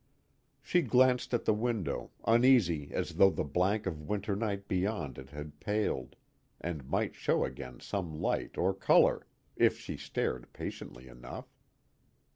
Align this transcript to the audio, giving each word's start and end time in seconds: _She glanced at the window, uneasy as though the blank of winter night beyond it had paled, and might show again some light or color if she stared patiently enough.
_She 0.65 0.81
glanced 0.81 1.31
at 1.31 1.45
the 1.45 1.53
window, 1.53 2.09
uneasy 2.25 2.89
as 2.91 3.17
though 3.17 3.29
the 3.29 3.43
blank 3.43 3.85
of 3.85 4.01
winter 4.01 4.35
night 4.35 4.67
beyond 4.67 5.19
it 5.19 5.29
had 5.29 5.59
paled, 5.59 6.15
and 6.59 6.89
might 6.89 7.13
show 7.13 7.45
again 7.45 7.79
some 7.81 8.19
light 8.19 8.57
or 8.57 8.73
color 8.73 9.27
if 9.55 9.77
she 9.77 9.97
stared 9.97 10.51
patiently 10.53 11.07
enough. 11.07 11.45